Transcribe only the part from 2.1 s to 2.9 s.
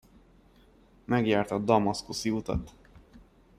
utat.